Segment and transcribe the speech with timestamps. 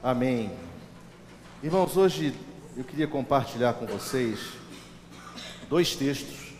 [0.00, 0.52] Amém.
[1.60, 2.32] Irmãos, hoje
[2.76, 4.38] eu queria compartilhar com vocês
[5.68, 6.52] dois textos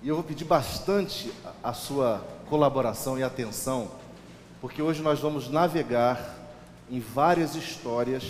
[0.00, 3.90] e eu vou pedir bastante a sua colaboração e atenção,
[4.60, 6.36] porque hoje nós vamos navegar
[6.88, 8.22] em várias histórias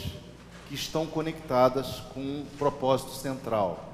[0.66, 3.92] que estão conectadas com um propósito central.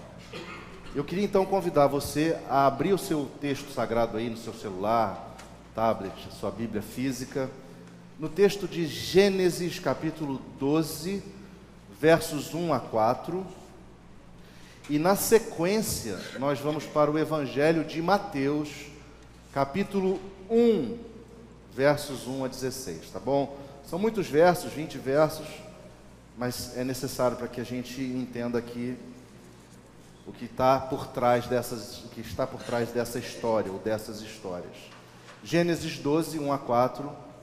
[0.95, 5.34] Eu queria então convidar você a abrir o seu texto sagrado aí no seu celular,
[5.75, 7.50] tablet, sua Bíblia física
[8.19, 11.23] no texto de Gênesis capítulo 12,
[12.00, 13.45] versos 1 a 4.
[14.89, 18.68] E na sequência, nós vamos para o Evangelho de Mateus,
[19.53, 20.96] capítulo 1,
[21.75, 23.59] versos 1 a 16, tá bom?
[23.89, 25.46] São muitos versos, 20 versos,
[26.39, 28.96] mas é necessário para que a gente entenda aqui
[30.26, 34.20] o que está por trás dessas, o que está por trás dessa história ou dessas
[34.20, 34.77] histórias.
[35.42, 37.34] Gênesis 12, 1 a 4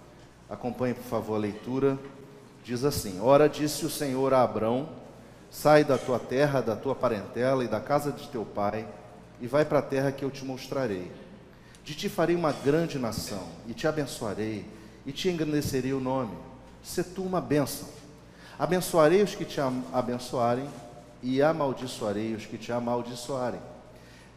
[0.52, 1.98] Acompanhe, por favor, a leitura.
[2.62, 4.90] Diz assim: Ora, disse o Senhor a Abrão:
[5.50, 8.86] Sai da tua terra, da tua parentela e da casa de teu pai,
[9.40, 11.10] e vai para a terra que eu te mostrarei.
[11.86, 14.66] De ti farei uma grande nação, e te abençoarei,
[15.06, 16.38] e te engrandecerei o nome.
[16.84, 17.88] Se tu uma bênção.
[18.60, 19.62] Abençoarei os que te
[19.94, 20.68] abençoarem,
[21.24, 23.62] e amaldiçoarei os que te amaldiçoarem.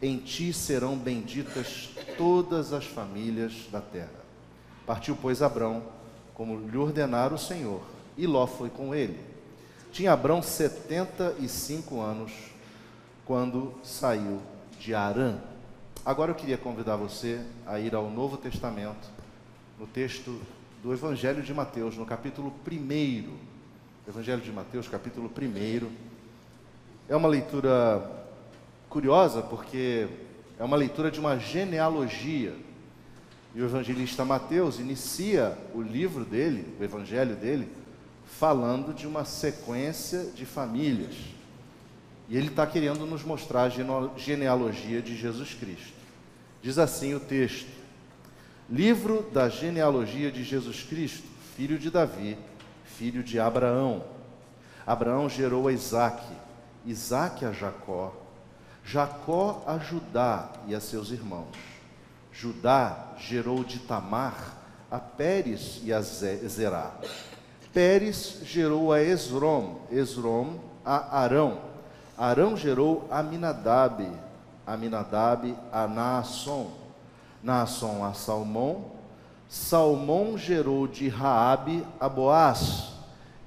[0.01, 4.23] Em ti serão benditas todas as famílias da terra.
[4.85, 5.83] Partiu, pois, Abrão
[6.35, 7.81] como lhe ordenara o Senhor,
[8.17, 9.19] e Ló foi com ele.
[9.91, 12.31] Tinha Abrão setenta e cinco anos
[13.25, 14.41] quando saiu
[14.77, 15.37] de Arã.
[16.05, 19.09] Agora eu queria convidar você a ir ao Novo Testamento,
[19.79, 20.39] no texto
[20.83, 23.33] do Evangelho de Mateus, no capítulo 1.
[24.07, 25.89] Evangelho de Mateus, capítulo 1.
[27.09, 28.07] É uma leitura
[28.89, 30.07] curiosa porque
[30.59, 32.53] é uma leitura de uma genealogia
[33.55, 37.71] e o evangelista Mateus inicia o livro dele, o evangelho dele,
[38.25, 41.15] falando de uma sequência de famílias.
[42.27, 45.93] E ele está querendo nos mostrar a genealogia de Jesus Cristo.
[46.61, 47.69] Diz assim o texto:
[48.69, 51.25] Livro da genealogia de Jesus Cristo,
[51.55, 52.37] filho de Davi,
[52.83, 54.03] filho de Abraão.
[54.85, 56.33] Abraão gerou a Isaque,
[56.85, 58.13] Isaque a Jacó,
[58.83, 61.74] Jacó a Judá e a seus irmãos.
[62.35, 64.57] Judá gerou de Tamar
[64.91, 66.91] a Pérez e a Zerá.
[67.73, 71.61] Pérez gerou a Esrom, Esrom a Arão.
[72.17, 74.05] Arão gerou a Minadab,
[74.67, 76.71] Aminadab a Naasson.
[77.41, 78.91] Naasson a Salmão.
[79.47, 82.95] Salmão gerou de Raabe a Boaz.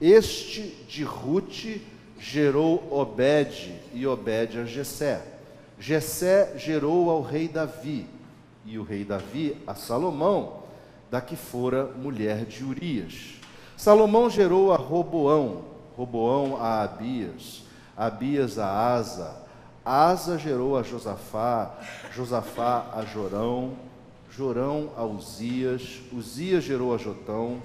[0.00, 1.86] Este de Rute
[2.18, 5.20] gerou Obed e Obed a Jessé.
[5.78, 8.17] Jessé gerou ao rei Davi
[8.68, 10.64] e o rei Davi a Salomão,
[11.10, 13.36] da que fora mulher de Urias.
[13.76, 15.64] Salomão gerou a Roboão,
[15.96, 17.62] Roboão a Abias,
[17.96, 19.36] Abias a Asa,
[19.84, 21.78] Asa gerou a Josafá,
[22.14, 23.72] Josafá a Jorão,
[24.30, 27.62] Jorão a Uzias, Uzias gerou a Jotão,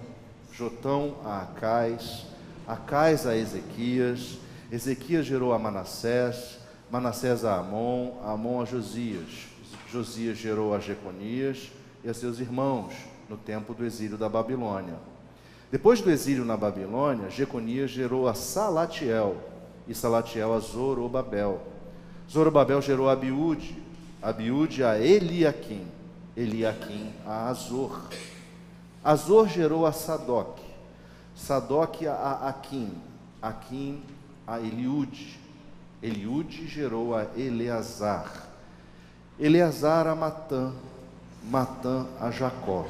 [0.53, 2.25] Jotão a Acais,
[2.66, 4.38] Acais a Ezequias,
[4.72, 6.59] Ezequias gerou a Manassés,
[6.90, 9.53] Manassés a Amon, Amon a Josias,
[9.93, 11.71] Josias gerou a Jeconias
[12.03, 12.95] e a seus irmãos
[13.29, 14.95] no tempo do exílio da Babilônia.
[15.71, 19.37] Depois do exílio na Babilônia, Jeconias gerou a Salatiel
[19.87, 21.61] e Salatiel a Zorobabel.
[22.27, 23.77] Zorobabel gerou a Abiúde,
[24.19, 25.85] Abiúde a Eliaquim,
[26.35, 28.09] Eliaquim a Azor.
[29.03, 30.57] Azor gerou a Sadoc,
[31.35, 32.97] Sadoc a Aquim,
[33.39, 34.01] Aquim
[34.47, 35.39] a Eliúde,
[36.01, 38.53] Eliúde gerou a Eleazar.
[39.39, 40.71] Eleazar a Matã,
[41.44, 42.85] Matã a Jacó.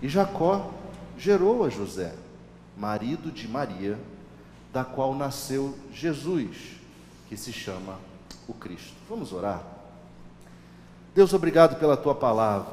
[0.00, 0.70] E Jacó
[1.18, 2.14] gerou a José,
[2.76, 3.98] marido de Maria,
[4.72, 6.76] da qual nasceu Jesus,
[7.28, 7.98] que se chama
[8.46, 8.94] o Cristo.
[9.08, 9.62] Vamos orar?
[11.14, 12.72] Deus, obrigado pela tua palavra.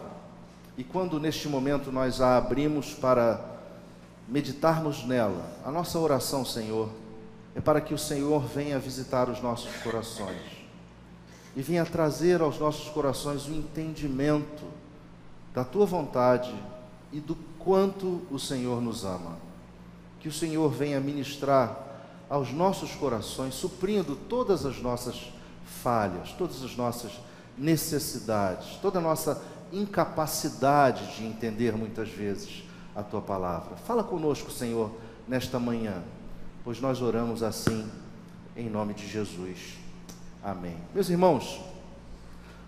[0.78, 3.44] E quando neste momento nós a abrimos para
[4.28, 6.90] meditarmos nela, a nossa oração, Senhor,
[7.56, 10.65] é para que o Senhor venha visitar os nossos corações
[11.56, 14.64] e venha trazer aos nossos corações o entendimento
[15.54, 16.54] da tua vontade
[17.14, 19.38] e do quanto o Senhor nos ama.
[20.20, 21.80] Que o Senhor venha ministrar
[22.30, 25.32] aos nossos corações, suprindo todas as nossas
[25.66, 27.12] falhas, todas as nossas
[27.58, 29.42] necessidades, toda a nossa
[29.72, 32.64] incapacidade de entender muitas vezes
[32.96, 33.78] a tua palavra.
[33.78, 34.92] Fala conosco, Senhor,
[35.28, 36.04] nesta manhã,
[36.64, 37.90] pois nós oramos assim
[38.56, 39.85] em nome de Jesus.
[40.46, 40.78] Amém.
[40.94, 41.60] Meus irmãos,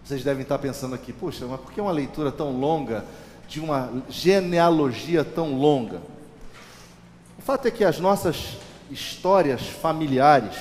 [0.03, 3.05] vocês devem estar pensando aqui, puxa, mas por que uma leitura tão longa
[3.47, 5.99] de uma genealogia tão longa?
[5.99, 8.57] Vou fato é que as nossas
[8.89, 10.57] histórias familiares,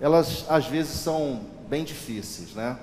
[0.00, 2.78] elas às vezes são bem difíceis, né?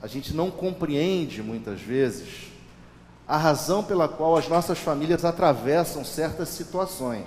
[0.00, 2.52] A gente não compreende muitas vezes
[3.26, 7.26] a razão pela qual as nossas famílias atravessam certas situações.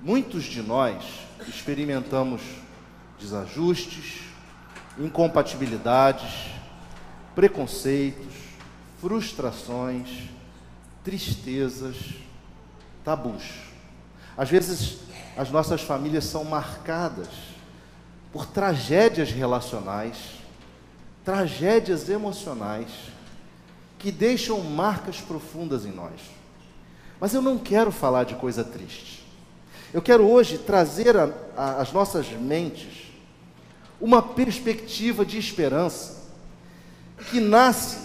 [0.00, 1.04] Muitos de nós
[1.46, 2.40] experimentamos
[3.18, 4.22] desajustes,
[4.98, 6.50] incompatibilidades,
[7.34, 8.34] preconceitos,
[9.00, 10.30] frustrações,
[11.04, 11.96] tristezas,
[13.04, 13.44] tabus.
[14.36, 14.98] Às vezes,
[15.36, 17.28] as nossas famílias são marcadas
[18.32, 20.16] por tragédias relacionais,
[21.24, 22.88] tragédias emocionais,
[23.98, 26.20] que deixam marcas profundas em nós.
[27.20, 29.24] Mas eu não quero falar de coisa triste.
[29.92, 31.14] Eu quero hoje trazer
[31.56, 33.05] às nossas mentes
[34.00, 36.24] uma perspectiva de esperança
[37.30, 37.98] que nasce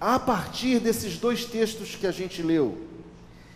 [0.00, 2.78] a partir desses dois textos que a gente leu.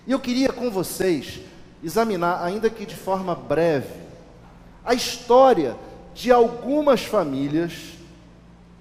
[0.07, 1.41] E eu queria com vocês
[1.83, 4.01] examinar, ainda que de forma breve,
[4.85, 5.77] a história
[6.15, 7.73] de algumas famílias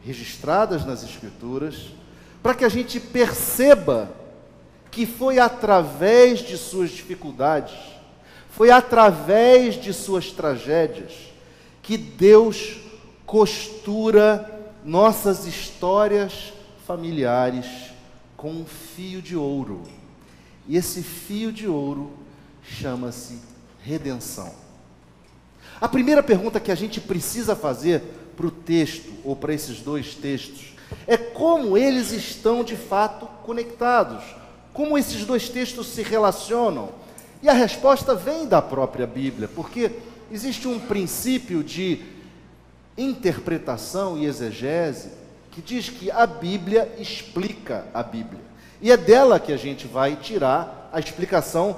[0.04, 1.88] registradas nas Escrituras,
[2.42, 4.12] para que a gente perceba
[4.89, 7.74] que foi através de suas dificuldades,
[8.50, 11.13] foi através de suas tragédias,
[11.81, 12.81] que Deus
[13.31, 16.51] costura nossas histórias
[16.86, 17.66] familiares
[18.36, 19.83] com um fio de ouro.
[20.68, 22.12] E esse fio de ouro
[22.62, 23.39] chama-se
[23.81, 24.51] redenção.
[25.80, 28.01] A primeira pergunta que a gente precisa fazer
[28.36, 30.74] para o texto, ou para esses dois textos,
[31.07, 34.25] é como eles estão de fato conectados,
[34.74, 36.89] como esses dois textos se relacionam.
[37.42, 39.89] E a resposta vem da própria Bíblia, porque
[40.30, 42.10] existe um princípio de
[43.01, 45.09] interpretação e exegese
[45.51, 48.42] que diz que a Bíblia explica a Bíblia.
[48.81, 51.77] E é dela que a gente vai tirar a explicação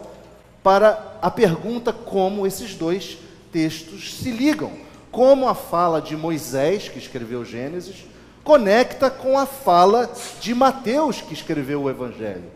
[0.62, 3.18] para a pergunta como esses dois
[3.52, 4.72] textos se ligam.
[5.12, 8.06] Como a fala de Moisés, que escreveu Gênesis,
[8.44, 12.50] conecta com a fala de Mateus, que escreveu o Evangelho.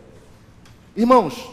[0.95, 1.49] Irmãos,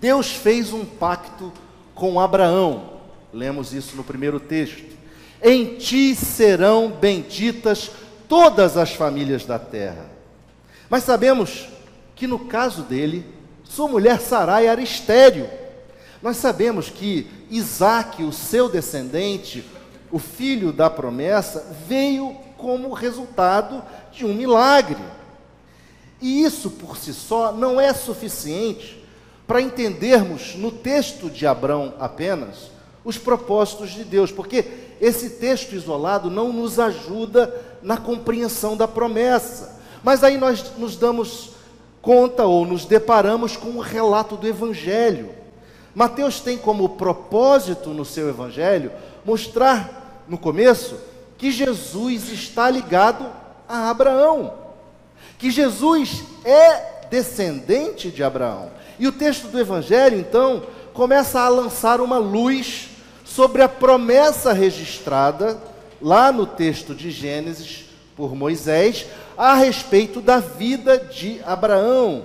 [0.00, 1.52] Deus fez um pacto
[1.94, 3.00] com Abraão.
[3.32, 4.99] Lemos isso no primeiro texto.
[5.42, 7.90] Em ti serão benditas
[8.28, 10.06] todas as famílias da terra.
[10.88, 11.68] Mas sabemos
[12.14, 13.24] que no caso dele,
[13.64, 15.48] sua mulher Sarai era estéril.
[16.22, 19.64] Nós sabemos que Isaac, o seu descendente,
[20.10, 23.82] o filho da promessa, veio como resultado
[24.12, 25.02] de um milagre.
[26.20, 29.02] E isso por si só não é suficiente
[29.46, 32.70] para entendermos no texto de Abraão apenas
[33.04, 34.64] os propósitos de Deus, porque
[35.00, 39.80] esse texto isolado não nos ajuda na compreensão da promessa.
[40.02, 41.50] Mas aí nós nos damos
[42.02, 45.30] conta ou nos deparamos com o relato do Evangelho.
[45.94, 48.92] Mateus tem como propósito no seu Evangelho
[49.24, 50.96] mostrar, no começo,
[51.36, 53.26] que Jesus está ligado
[53.68, 54.54] a Abraão,
[55.38, 58.70] que Jesus é descendente de Abraão.
[58.98, 60.62] E o texto do Evangelho, então,
[60.92, 62.89] começa a lançar uma luz
[63.30, 65.56] sobre a promessa registrada
[66.02, 67.84] lá no texto de Gênesis
[68.16, 69.06] por Moisés
[69.38, 72.24] a respeito da vida de Abraão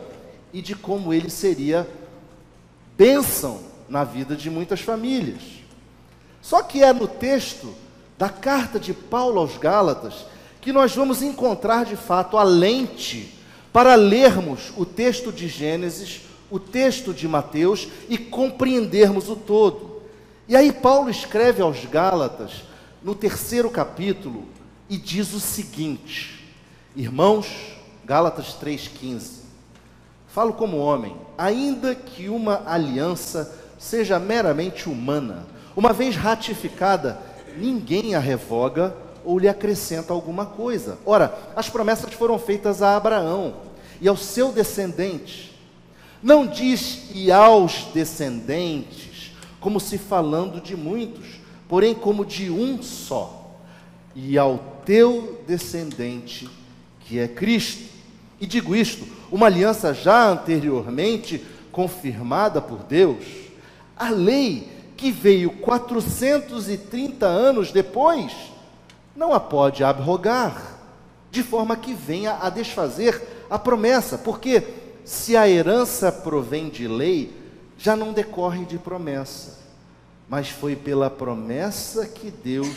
[0.51, 1.87] e de como ele seria
[2.97, 5.43] bênção na vida de muitas famílias.
[6.41, 7.75] Só que é no texto
[8.17, 10.25] da carta de Paulo aos Gálatas
[10.59, 13.31] que nós vamos encontrar de fato a lente
[13.71, 19.94] para lermos o texto de Gênesis, o texto de Mateus e compreendermos o todo.
[20.47, 22.63] E aí Paulo escreve aos Gálatas,
[23.01, 24.45] no terceiro capítulo,
[24.87, 26.53] e diz o seguinte:
[26.95, 27.47] Irmãos,
[28.05, 29.39] Gálatas 3,15,
[30.27, 37.19] falo como homem, ainda que uma aliança seja meramente humana, uma vez ratificada,
[37.57, 40.99] ninguém a revoga ou lhe acrescenta alguma coisa.
[41.03, 43.55] Ora, as promessas foram feitas a Abraão
[43.99, 45.53] e ao seu descendente.
[46.21, 49.04] Não diz e aos descendentes,
[49.65, 51.25] como se falando de muitos,
[51.67, 53.49] porém como de um só,
[54.15, 56.47] e ao teu descendente,
[56.99, 57.91] que é Cristo.
[58.39, 63.25] E digo isto, uma aliança já anteriormente confirmada por Deus,
[63.97, 68.33] a lei que veio 430 anos depois,
[69.15, 70.77] não a pode abrogar,
[71.31, 73.19] de forma que venha a desfazer
[73.49, 74.63] a promessa, porque
[75.03, 77.44] se a herança provém de lei,
[77.77, 79.59] já não decorre de promessa,
[80.27, 82.75] mas foi pela promessa que Deus,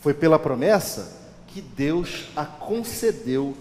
[0.00, 3.56] foi pela promessa que Deus a concedeu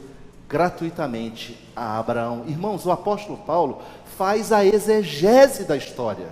[0.47, 2.45] gratuitamente a Abraão.
[2.47, 3.81] Irmãos, o apóstolo Paulo
[4.17, 6.27] faz a exegese da história.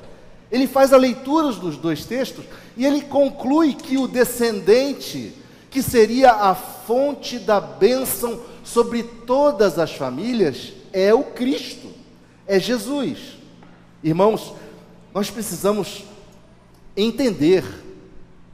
[0.51, 2.45] Ele faz a leitura dos dois textos
[2.77, 5.33] e ele conclui que o descendente,
[5.71, 11.89] que seria a fonte da bênção sobre todas as famílias, é o Cristo,
[12.45, 13.42] é Jesus.
[14.03, 14.53] Irmãos,
[15.13, 16.03] nós precisamos
[16.97, 17.63] entender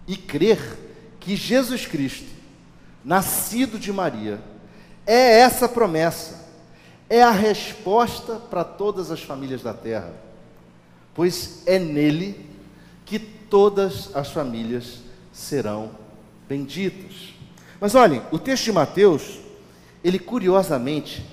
[0.08, 0.78] e crer
[1.20, 2.28] que Jesus Cristo,
[3.04, 4.40] nascido de Maria,
[5.08, 6.48] é essa promessa,
[7.10, 10.14] é a resposta para todas as famílias da terra,
[11.16, 12.46] pois é nele
[13.04, 15.00] que todas as famílias
[15.34, 15.90] serão
[16.48, 17.34] benditas.
[17.82, 19.40] Mas olhem, o texto de Mateus,
[20.04, 21.26] ele curiosamente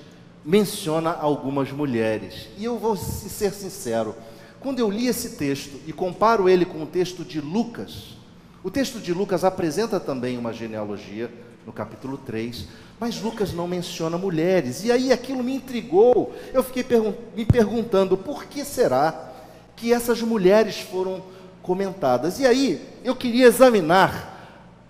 [0.47, 4.15] menciona algumas mulheres, e eu vou ser sincero,
[4.61, 8.15] quando eu li esse texto e comparo ele com o texto de Lucas,
[8.63, 11.29] o texto de Lucas apresenta também uma genealogia,
[11.65, 12.65] no capítulo 3,
[12.97, 14.85] mas Lucas não menciona mulheres.
[14.85, 16.33] E aí aquilo me intrigou.
[16.53, 19.33] Eu fiquei pergun me perguntando por que será
[19.75, 21.21] que essas mulheres foram
[21.61, 22.39] comentadas.
[22.39, 24.33] E aí eu queria examinar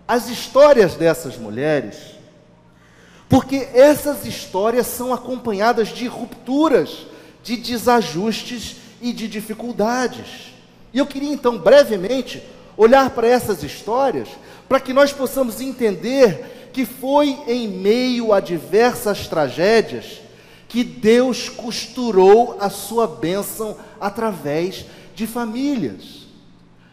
[0.07, 2.16] as histórias dessas mulheres,
[3.29, 7.07] porque essas histórias são acompanhadas de rupturas,
[7.43, 10.53] de desajustes e de dificuldades.
[10.93, 12.41] E eu queria então brevemente
[12.77, 14.29] olhar para essas histórias
[14.67, 20.21] para que nós possamos entender que foi em meio a diversas tragédias
[20.67, 26.27] que Deus costurou a sua bênção através de famílias.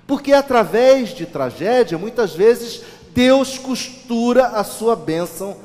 [0.06, 5.56] Porque através de tragédia, muitas vezes, Deus costura a sua bênção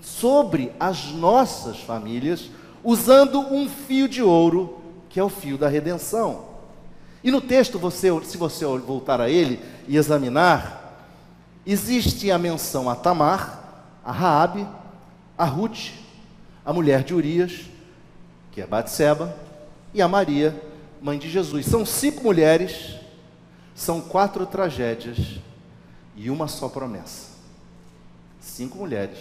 [0.00, 2.50] sobre as nossas famílias,
[2.84, 6.52] usando um fio de ouro, que é o fio da redenção.
[7.22, 11.06] E no texto, você, se você voltar a ele e examinar,
[11.64, 13.62] existe a menção a Tamar,
[14.04, 14.66] a Raabe,
[15.38, 15.90] a Ruth,
[16.64, 17.62] a mulher de Urias,
[18.50, 19.34] que é Batseba,
[19.94, 20.60] e a Maria,
[21.00, 21.66] mãe de Jesus.
[21.66, 22.96] São cinco mulheres,
[23.74, 25.18] são quatro tragédias
[26.16, 27.32] e uma só promessa.
[28.40, 29.18] Cinco mulheres,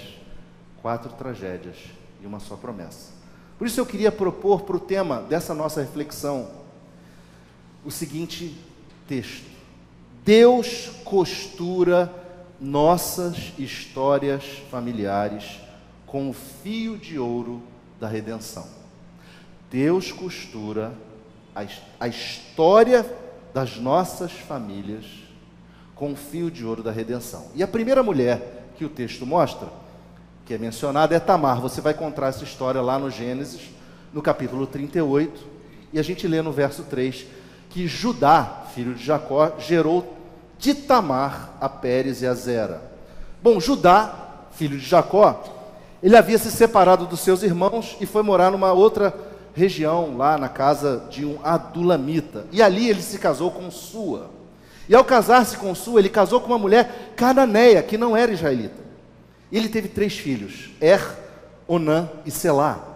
[0.82, 1.78] quatro tragédias
[2.22, 3.12] e uma só promessa.
[3.58, 6.50] Por isso eu queria propor para o tema dessa nossa reflexão
[7.86, 8.58] o seguinte
[9.08, 9.46] texto:
[10.24, 12.14] Deus costura
[12.60, 15.60] nossas histórias familiares
[16.06, 17.62] com o fio de ouro
[18.00, 18.68] da redenção.
[19.70, 20.94] Deus costura
[21.56, 21.66] a,
[22.00, 23.06] a história
[23.54, 25.06] das nossas famílias
[25.96, 27.48] com o fio de ouro da redenção.
[27.56, 29.70] E a primeira mulher que o texto mostra,
[30.46, 31.62] que é mencionada, é Tamar.
[31.62, 33.70] Você vai encontrar essa história lá no Gênesis,
[34.14, 35.42] no capítulo 38,
[35.94, 37.26] e a gente lê no verso 3
[37.70, 40.18] que Judá, filho de Jacó, gerou
[40.60, 42.82] de Tamar a Pérez e a Zera.
[43.42, 44.14] Bom, Judá,
[44.52, 45.44] filho de Jacó,
[46.04, 49.14] ele havia se separado dos seus irmãos e foi morar numa outra
[49.54, 52.46] região, lá na casa de um adulamita.
[52.52, 54.30] E ali ele se casou com Sua.
[54.90, 58.91] E ao casar-se com Sua, ele casou com uma mulher cananeia, que não era israelita.
[59.52, 61.02] E ele teve três filhos: Er,
[61.68, 62.88] Onã e Selá.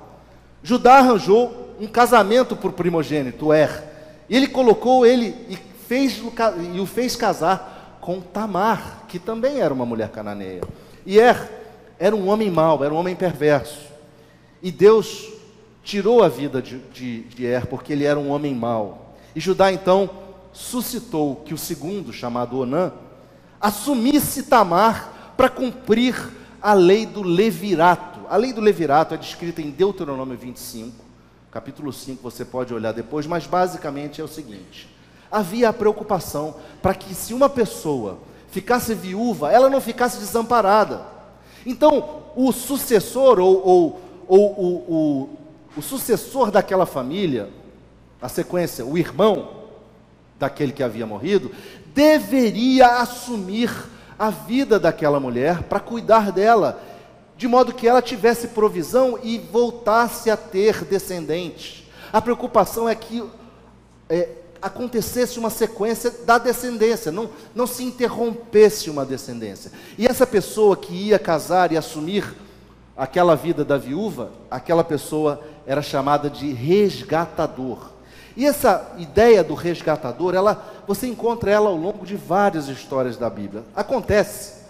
[0.64, 3.84] Judá arranjou um casamento por primogênito, Er.
[4.30, 5.58] E ele colocou ele e
[5.88, 6.22] fez,
[6.74, 10.62] e o fez casar com Tamar, que também era uma mulher cananeia.
[11.06, 11.50] E Er
[12.00, 13.82] era um homem mau, era um homem perverso.
[14.62, 15.30] E Deus
[15.84, 19.16] tirou a vida de, de, de Er, porque ele era um homem mau.
[19.36, 20.10] E Judá então
[20.52, 22.92] suscitou que o segundo, chamado Onã,
[23.60, 26.16] assumisse Tamar para cumprir
[26.62, 28.22] a lei do levirato.
[28.30, 31.04] A lei do levirato é descrita em Deuteronômio 25,
[31.52, 34.90] capítulo 5, você pode olhar depois, mas basicamente é o seguinte:
[35.32, 38.20] havia a preocupação para que se uma pessoa
[38.50, 41.02] ficasse viúva, ela não ficasse desamparada.
[41.66, 45.30] Então, o sucessor ou, ou, ou o, o,
[45.78, 47.50] o sucessor daquela família,
[48.22, 49.66] a sequência, o irmão
[50.40, 51.52] daquele que havia morrido,
[51.94, 53.72] deveria assumir
[54.18, 56.82] a vida daquela mulher para cuidar dela,
[57.38, 61.84] de modo que ela tivesse provisão e voltasse a ter descendentes.
[62.12, 63.24] A preocupação é que
[64.10, 64.30] é,
[64.62, 69.72] acontecesse uma sequência da descendência, não, não se interrompesse uma descendência.
[69.98, 72.34] E essa pessoa que ia casar e assumir
[72.96, 77.95] aquela vida da viúva, aquela pessoa era chamada de resgatador.
[78.36, 83.30] E essa ideia do resgatador, ela, você encontra ela ao longo de várias histórias da
[83.30, 83.64] Bíblia.
[83.76, 84.66] Acontece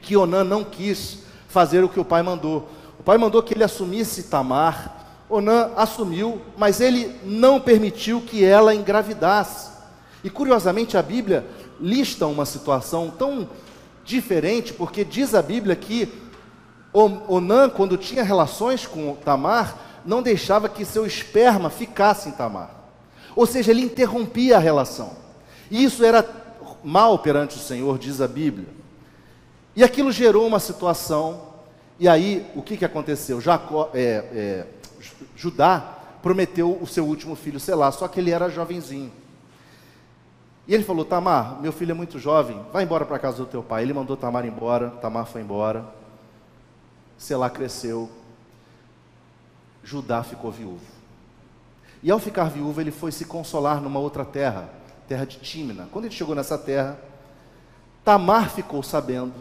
[0.00, 2.68] que Onã não quis fazer o que o pai mandou.
[2.98, 8.74] O pai mandou que ele assumisse Tamar, Onã assumiu, mas ele não permitiu que ela
[8.74, 9.72] engravidasse.
[10.22, 11.44] E curiosamente a Bíblia
[11.80, 13.48] lista uma situação tão
[14.04, 16.12] diferente, porque diz a Bíblia que
[16.92, 22.83] Onã, quando tinha relações com Tamar, não deixava que seu esperma ficasse em Tamar.
[23.34, 25.12] Ou seja, ele interrompia a relação.
[25.70, 26.24] E isso era
[26.82, 28.68] mal perante o Senhor, diz a Bíblia.
[29.74, 31.42] E aquilo gerou uma situação,
[31.98, 33.40] e aí o que, que aconteceu?
[33.40, 34.66] Jacó, é, é,
[35.34, 39.12] Judá prometeu o seu último filho Selá, só que ele era jovenzinho.
[40.66, 43.62] E ele falou: Tamar, meu filho é muito jovem, vai embora para casa do teu
[43.62, 43.82] pai.
[43.82, 45.84] Ele mandou Tamar embora, Tamar foi embora.
[47.18, 48.10] Selá cresceu,
[49.82, 50.93] Judá ficou viúvo.
[52.04, 54.68] E ao ficar viúvo, ele foi se consolar numa outra terra,
[55.08, 55.88] terra de Tímina.
[55.90, 56.98] Quando ele chegou nessa terra,
[58.04, 59.32] Tamar ficou sabendo,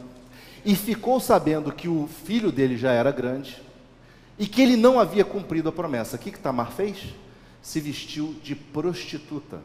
[0.63, 3.61] e ficou sabendo que o filho dele já era grande,
[4.39, 6.15] e que ele não havia cumprido a promessa.
[6.15, 7.13] O que, que Tamar fez?
[7.61, 9.59] Se vestiu de prostituta.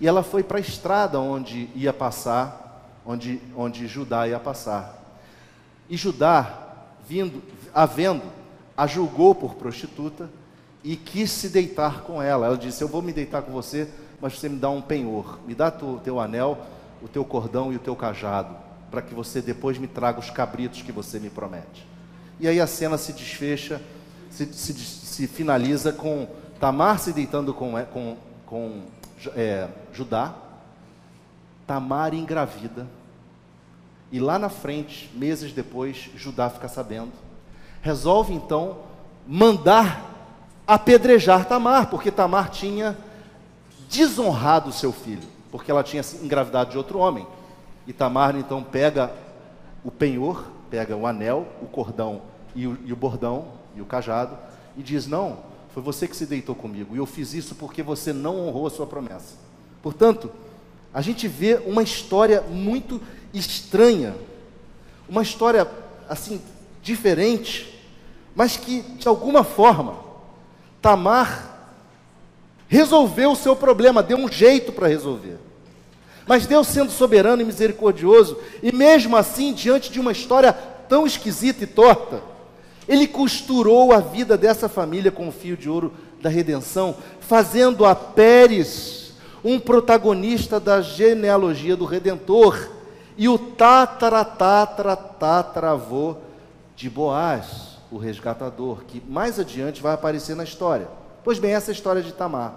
[0.00, 5.00] E ela foi para a estrada onde ia passar, onde, onde Judá ia passar.
[5.88, 7.40] E Judá, vindo,
[7.72, 8.24] a vendo,
[8.76, 10.28] a julgou por prostituta
[10.86, 12.46] e quis se deitar com ela.
[12.46, 13.88] Ela disse: Eu vou me deitar com você,
[14.20, 16.58] mas você me dá um penhor, me dá o teu anel,
[17.02, 18.56] o teu cordão e o teu cajado,
[18.88, 21.84] para que você depois me traga os cabritos que você me promete.
[22.38, 23.82] E aí a cena se desfecha,
[24.30, 26.28] se, se, se finaliza com
[26.60, 28.16] Tamar se deitando com, com,
[28.46, 28.82] com
[29.34, 30.34] é, Judá,
[31.66, 32.86] Tamar engravida,
[34.12, 37.26] e lá na frente, meses depois, Judá fica sabendo
[37.86, 38.78] resolve então
[39.28, 40.15] mandar
[40.66, 42.96] apedrejar Tamar, porque Tamar tinha
[43.88, 47.26] desonrado seu filho, porque ela tinha engravidado de outro homem.
[47.86, 49.12] E Tamar então pega
[49.84, 52.22] o penhor, pega o anel, o cordão
[52.54, 53.46] e o, e o bordão
[53.76, 54.36] e o cajado
[54.76, 55.38] e diz: Não,
[55.72, 58.70] foi você que se deitou comigo e eu fiz isso porque você não honrou a
[58.70, 59.36] sua promessa.
[59.82, 60.32] Portanto,
[60.92, 63.00] a gente vê uma história muito
[63.32, 64.16] estranha,
[65.08, 65.70] uma história
[66.08, 66.40] assim
[66.82, 67.80] diferente,
[68.34, 70.05] mas que de alguma forma
[70.86, 71.72] Tamar
[72.68, 75.36] resolveu o seu problema, deu um jeito para resolver.
[76.24, 81.64] Mas Deus, sendo soberano e misericordioso, e mesmo assim, diante de uma história tão esquisita
[81.64, 82.22] e torta,
[82.86, 87.92] Ele costurou a vida dessa família com o fio de ouro da redenção, fazendo a
[87.92, 92.70] Pérez um protagonista da genealogia do Redentor
[93.18, 95.76] e o tatara, tatara,
[96.76, 100.88] de Boaz, o resgatador, que mais adiante vai aparecer na história.
[101.24, 102.54] Pois bem, essa é a história de Tamar,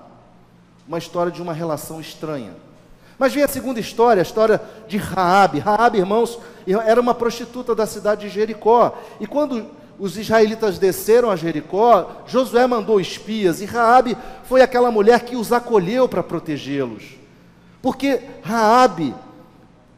[0.87, 2.53] uma história de uma relação estranha.
[3.17, 5.59] Mas vem a segunda história, a história de Raabe.
[5.59, 6.39] Raabe, irmãos,
[6.85, 8.97] era uma prostituta da cidade de Jericó.
[9.19, 9.67] E quando
[9.99, 15.51] os israelitas desceram a Jericó, Josué mandou espias e Raabe foi aquela mulher que os
[15.51, 17.17] acolheu para protegê-los.
[17.81, 19.13] Porque Raabe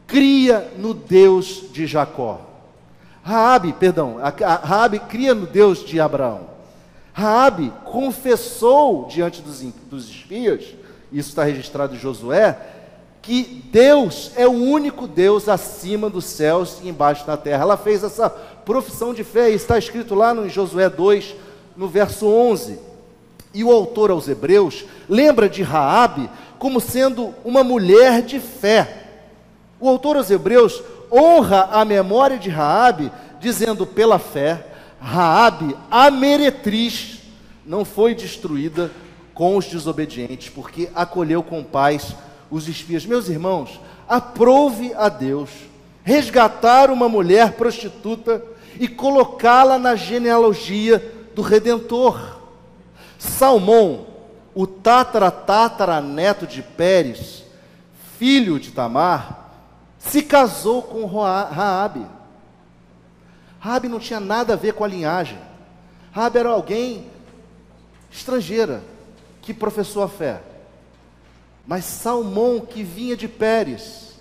[0.06, 2.40] cria no Deus de Jacó.
[3.22, 4.16] Raabe, perdão,
[4.62, 6.50] Raabe cria no Deus de Abraão.
[7.12, 10.64] Raabe confessou diante dos, dos espias,
[11.12, 12.58] isso está registrado em Josué,
[13.20, 17.62] que Deus é o único Deus acima dos céus e embaixo da terra.
[17.62, 21.36] Ela fez essa profissão de fé, está escrito lá no Josué 2,
[21.76, 22.78] no verso 11.
[23.54, 29.04] E o autor aos Hebreus lembra de Raabe como sendo uma mulher de fé.
[29.78, 30.82] O autor aos Hebreus
[31.12, 34.66] honra a memória de Raabe, dizendo pela fé,
[35.00, 37.20] Raabe, a meretriz,
[37.66, 38.90] não foi destruída
[39.34, 42.14] com os desobedientes, porque acolheu com paz
[42.50, 43.04] os espias.
[43.04, 45.50] Meus irmãos, aprove a Deus
[46.04, 48.42] resgatar uma mulher prostituta
[48.78, 52.38] e colocá-la na genealogia do Redentor.
[53.18, 54.06] Salmão,
[54.54, 57.44] o tatara neto de Pérez,
[58.18, 59.41] filho de Tamar,
[60.04, 62.06] se casou com Raabe.
[63.60, 65.38] Raabe não tinha nada a ver com a linhagem.
[66.10, 67.06] Raabe era alguém
[68.10, 68.82] estrangeira
[69.40, 70.42] que professou a fé.
[71.66, 74.16] Mas Salmão, que vinha de Pérez,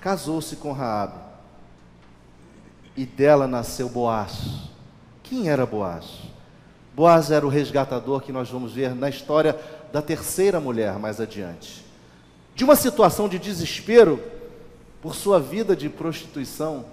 [0.00, 1.18] casou-se com Raabe.
[2.94, 4.68] E dela nasceu Boaz.
[5.22, 6.04] Quem era Boaz?
[6.94, 9.58] Boaz era o resgatador que nós vamos ver na história
[9.90, 11.79] da terceira mulher mais adiante
[12.60, 14.22] de uma situação de desespero
[15.00, 16.84] por sua vida de prostituição,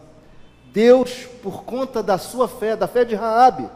[0.72, 3.70] Deus, por conta da sua fé, da fé de Raabe,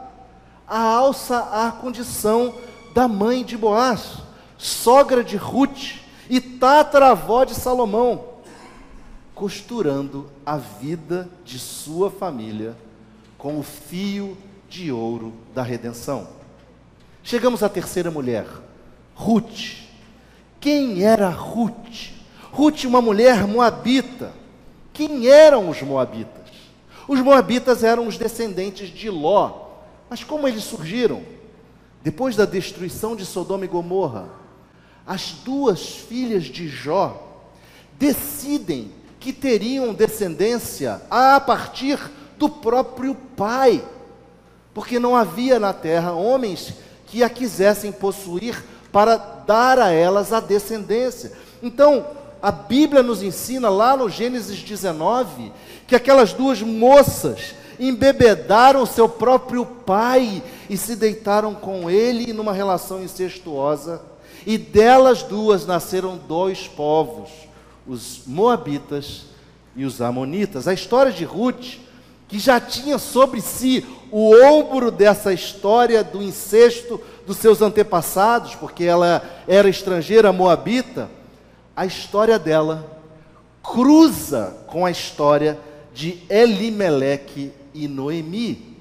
[0.66, 2.54] a alça à condição
[2.94, 4.22] da mãe de Boaz,
[4.56, 5.96] sogra de Ruth
[6.30, 8.24] e tataravó de Salomão,
[9.34, 12.74] costurando a vida de sua família
[13.36, 14.34] com o fio
[14.66, 16.26] de ouro da redenção.
[17.22, 18.46] Chegamos à terceira mulher,
[19.14, 19.91] Ruth.
[20.62, 22.12] Quem era Ruth?
[22.52, 24.32] Ruth, uma mulher moabita.
[24.92, 26.52] Quem eram os moabitas?
[27.08, 29.70] Os moabitas eram os descendentes de Ló.
[30.08, 31.24] Mas como eles surgiram?
[32.00, 34.28] Depois da destruição de Sodoma e Gomorra,
[35.04, 37.42] as duas filhas de Jó
[37.98, 41.98] decidem que teriam descendência a partir
[42.38, 43.84] do próprio pai,
[44.72, 46.74] porque não havia na terra homens
[47.08, 51.32] que a quisessem possuir para dar a elas a descendência.
[51.62, 52.06] Então,
[52.40, 55.52] a Bíblia nos ensina lá no Gênesis 19
[55.86, 63.02] que aquelas duas moças embebedaram seu próprio pai e se deitaram com ele numa relação
[63.02, 64.00] incestuosa,
[64.46, 67.30] e delas duas nasceram dois povos,
[67.86, 69.26] os moabitas
[69.76, 70.66] e os amonitas.
[70.66, 71.78] A história de Ruth,
[72.32, 78.84] que já tinha sobre si o ombro dessa história do incesto dos seus antepassados, porque
[78.84, 81.10] ela era estrangeira moabita,
[81.76, 82.98] a história dela
[83.62, 85.58] cruza com a história
[85.92, 88.78] de Elimeleque e Noemi,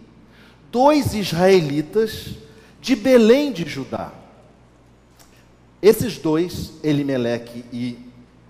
[0.71, 2.29] dois israelitas
[2.79, 4.13] de Belém de Judá.
[5.81, 7.99] Esses dois, Elimeleque e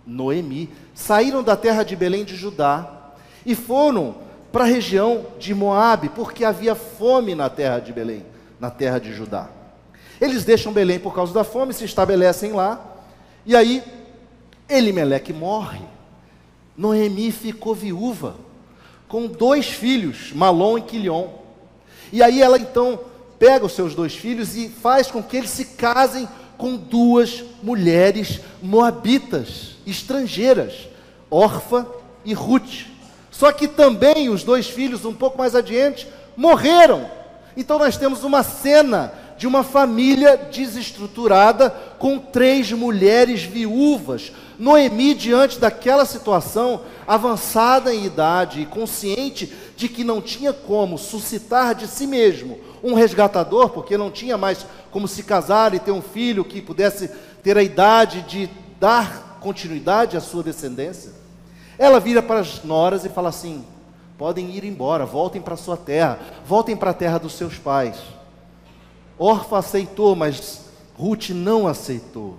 [0.05, 6.09] Noemi, saíram da terra de Belém de Judá e foram para a região de Moabe,
[6.09, 8.25] porque havia fome na terra de Belém,
[8.59, 9.49] na terra de Judá.
[10.19, 12.79] Eles deixam Belém por causa da fome, se estabelecem lá,
[13.45, 13.83] e aí
[14.69, 15.81] Elimeleque morre.
[16.77, 18.35] Noemi ficou viúva
[19.07, 21.27] com dois filhos, Malom e Quilion.
[22.13, 22.99] E aí ela então
[23.37, 28.39] pega os seus dois filhos e faz com que eles se casem com duas mulheres
[28.61, 30.87] moabitas, estrangeiras,
[31.29, 31.87] Orfa
[32.23, 32.90] e Ruth.
[33.41, 37.09] Só que também os dois filhos, um pouco mais adiante, morreram.
[37.57, 45.57] Então nós temos uma cena de uma família desestruturada com três mulheres viúvas, Noemi, diante
[45.57, 52.05] daquela situação, avançada em idade e consciente de que não tinha como suscitar de si
[52.05, 56.61] mesmo um resgatador, porque não tinha mais como se casar e ter um filho que
[56.61, 57.09] pudesse
[57.41, 58.47] ter a idade de
[58.79, 61.20] dar continuidade à sua descendência,
[61.81, 63.65] ela vira para as noras e fala assim:
[64.15, 67.97] podem ir embora, voltem para sua terra, voltem para a terra dos seus pais.
[69.17, 70.65] Orfa aceitou, mas
[70.95, 72.37] Ruth não aceitou.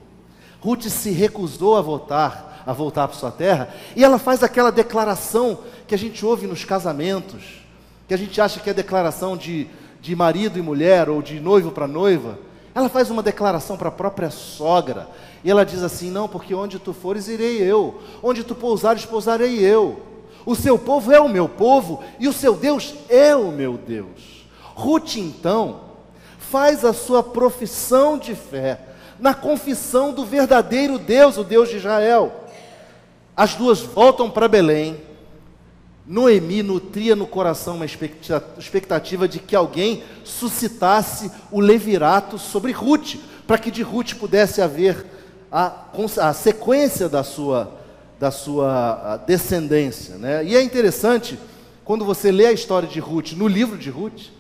[0.61, 5.59] Ruth se recusou a voltar, a voltar para sua terra, e ela faz aquela declaração
[5.89, 7.65] que a gente ouve nos casamentos,
[8.07, 9.67] que a gente acha que é declaração de,
[10.01, 12.39] de marido e mulher, ou de noivo para noiva.
[12.73, 15.09] Ela faz uma declaração para a própria sogra,
[15.45, 19.59] e ela diz assim: Não, porque onde tu fores, irei eu, onde tu pousares, pousarei
[19.61, 20.01] eu.
[20.45, 24.47] O seu povo é o meu povo, e o seu Deus é o meu Deus.
[24.75, 25.81] Ruth, então,
[26.39, 28.81] faz a sua profissão de fé
[29.19, 32.45] na confissão do verdadeiro Deus, o Deus de Israel.
[33.37, 35.01] As duas voltam para Belém.
[36.05, 43.15] Noemi nutria no coração uma expectativa de que alguém suscitasse o levirato sobre Ruth,
[43.47, 45.07] para que de Ruth pudesse haver
[45.53, 45.85] a,
[46.23, 47.79] a sequência da sua,
[48.19, 50.17] da sua descendência.
[50.17, 50.45] Né?
[50.47, 51.39] E é interessante,
[51.85, 54.31] quando você lê a história de Ruth no livro de Ruth,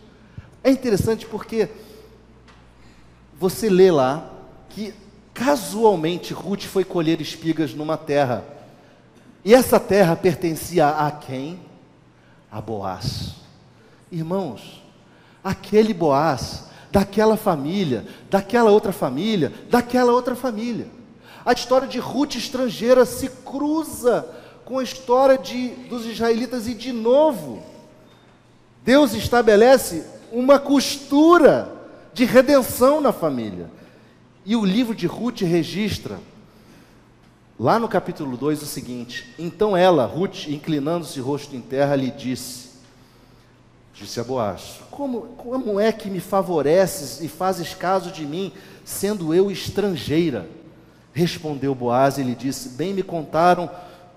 [0.65, 1.69] é interessante porque
[3.39, 4.31] você lê lá
[4.71, 4.95] que
[5.35, 8.45] casualmente Ruth foi colher espigas numa terra.
[9.45, 11.61] E essa terra pertencia a quem?
[12.51, 13.35] A Boaz.
[14.11, 14.83] Irmãos,
[15.43, 21.02] aquele Boaz, daquela família, daquela outra família, daquela outra família.
[21.45, 24.27] A história de Ruth estrangeira se cruza
[24.65, 27.63] com a história de, dos israelitas e de novo
[28.85, 31.73] Deus estabelece uma costura
[32.13, 33.71] de redenção na família.
[34.45, 36.19] E o livro de Ruth registra,
[37.59, 42.71] lá no capítulo 2, o seguinte: Então ela, Ruth, inclinando-se rosto em terra, lhe disse,
[43.95, 48.53] disse a Boaz: como, como é que me favoreces e fazes caso de mim,
[48.85, 50.49] sendo eu estrangeira?
[51.13, 53.71] Respondeu Boaz e lhe disse: Bem me contaram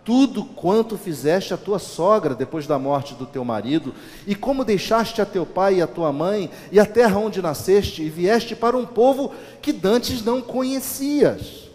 [0.06, 3.94] tudo quanto fizeste a tua sogra depois da morte do teu marido,
[4.28, 8.04] e como deixaste a teu pai e a tua mãe, e a terra onde nasceste,
[8.04, 11.66] e vieste para um povo que dantes não conhecias.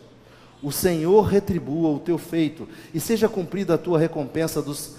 [0.62, 4.94] O Senhor retribua o teu feito, e seja cumprida a tua recompensa dos,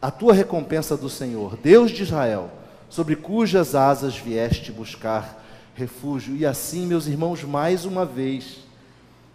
[0.00, 2.50] a tua recompensa do Senhor, Deus de Israel,
[2.88, 6.36] sobre cujas asas vieste buscar refúgio.
[6.36, 8.65] E assim, meus irmãos, mais uma vez,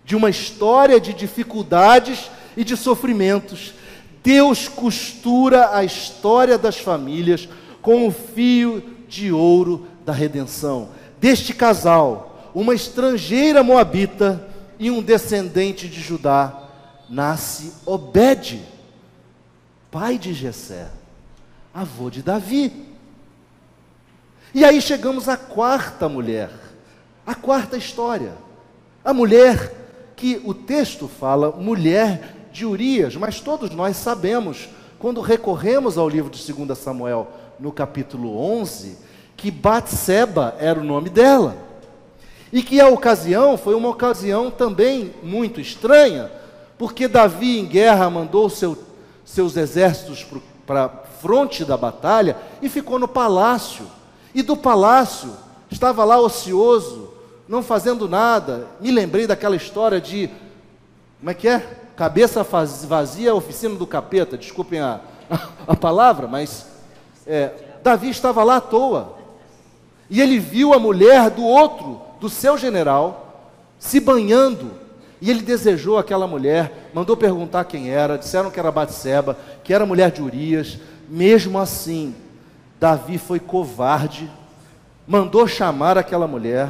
[0.03, 3.73] de uma história de dificuldades e de sofrimentos,
[4.23, 7.47] Deus costura a história das famílias
[7.81, 10.89] com o fio de ouro da redenção.
[11.19, 14.47] Deste casal, uma estrangeira moabita
[14.79, 16.69] e um descendente de Judá,
[17.09, 18.61] nasce Obed,
[19.89, 20.87] pai de Jessé.
[21.73, 22.87] avô de Davi.
[24.53, 26.49] E aí chegamos à quarta mulher,
[27.25, 28.33] a quarta história.
[29.03, 29.80] A mulher
[30.21, 36.29] que o texto fala, mulher de Urias, mas todos nós sabemos, quando recorremos ao livro
[36.29, 37.27] de 2 Samuel,
[37.59, 38.99] no capítulo 11,
[39.35, 41.57] que Batseba era o nome dela.
[42.53, 46.31] E que a ocasião foi uma ocasião também muito estranha,
[46.77, 48.77] porque Davi em guerra mandou seu,
[49.25, 50.23] seus exércitos
[50.67, 53.87] para a fronte da batalha e ficou no palácio.
[54.35, 55.31] E do palácio
[55.71, 57.10] estava lá ocioso,
[57.51, 58.65] não fazendo nada.
[58.79, 60.29] Me lembrei daquela história de
[61.19, 61.59] como é que é?
[61.97, 64.37] Cabeça vazia, oficina do capeta.
[64.37, 65.01] Desculpem a,
[65.67, 66.65] a, palavra, mas
[67.27, 67.51] é,
[67.83, 69.17] Davi estava lá à toa.
[70.09, 74.71] E ele viu a mulher do outro, do seu general, se banhando.
[75.19, 79.85] E ele desejou aquela mulher, mandou perguntar quem era, disseram que era Batseba, que era
[79.85, 80.79] mulher de Urias.
[81.09, 82.15] Mesmo assim,
[82.79, 84.31] Davi foi covarde,
[85.05, 86.69] mandou chamar aquela mulher,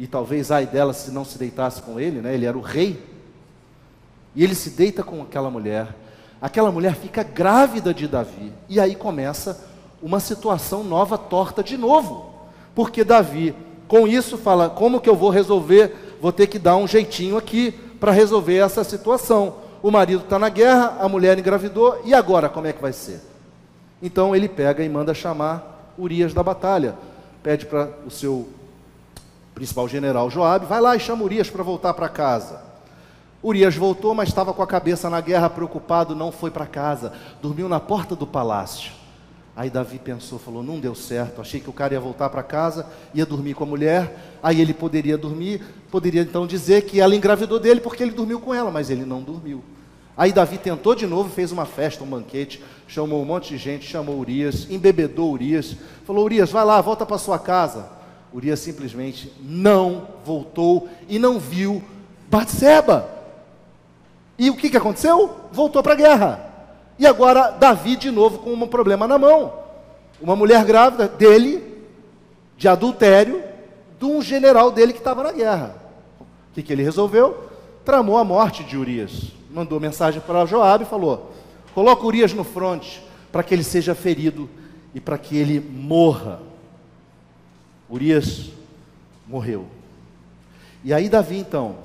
[0.00, 2.32] e talvez ai dela se não se deitasse com ele, né?
[2.32, 2.98] ele era o rei,
[4.34, 5.94] e ele se deita com aquela mulher,
[6.40, 9.62] aquela mulher fica grávida de Davi, e aí começa
[10.02, 12.32] uma situação nova, torta de novo,
[12.74, 13.54] porque Davi,
[13.86, 16.16] com isso, fala: como que eu vou resolver?
[16.18, 19.56] Vou ter que dar um jeitinho aqui para resolver essa situação.
[19.82, 23.20] O marido está na guerra, a mulher engravidou, e agora como é que vai ser?
[24.00, 26.94] Então ele pega e manda chamar Urias da batalha.
[27.42, 28.48] Pede para o seu
[29.60, 32.62] principal general Joabe, vai lá e chama Urias para voltar para casa.
[33.44, 37.68] Urias voltou, mas estava com a cabeça na guerra, preocupado, não foi para casa, dormiu
[37.68, 38.92] na porta do palácio.
[39.54, 41.42] Aí Davi pensou, falou: não deu certo.
[41.42, 44.38] Achei que o cara ia voltar para casa, ia dormir com a mulher.
[44.42, 48.54] Aí ele poderia dormir, poderia então dizer que ela engravidou dele porque ele dormiu com
[48.54, 49.62] ela, mas ele não dormiu.
[50.16, 53.86] Aí Davi tentou de novo, fez uma festa, um banquete, chamou um monte de gente,
[53.86, 57.99] chamou Urias, embebedou Urias, falou: Urias, vai lá, volta para sua casa.
[58.32, 61.82] Urias simplesmente não voltou e não viu
[62.28, 63.08] Batseba.
[64.38, 65.48] E o que, que aconteceu?
[65.52, 66.50] Voltou para a guerra.
[66.98, 69.52] E agora Davi de novo com um problema na mão.
[70.20, 71.84] Uma mulher grávida dele,
[72.56, 73.42] de adultério,
[73.98, 75.74] de um general dele que estava na guerra.
[76.20, 77.48] O que, que ele resolveu?
[77.84, 81.32] Tramou a morte de Urias mandou mensagem para Joabe e falou:
[81.74, 84.48] coloca Urias no fronte para que ele seja ferido
[84.94, 86.40] e para que ele morra.
[87.90, 88.50] Urias
[89.26, 89.66] morreu.
[90.84, 91.78] E aí Davi então